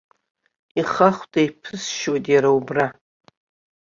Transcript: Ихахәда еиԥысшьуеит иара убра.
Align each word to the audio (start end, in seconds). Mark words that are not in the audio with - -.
Ихахәда 0.79 1.39
еиԥысшьуеит 1.41 2.25
иара 2.33 2.49
убра. 2.57 2.85